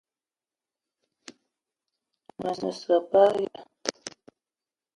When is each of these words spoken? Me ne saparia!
Me 2.39 2.51
ne 2.61 2.71
saparia! 2.81 3.61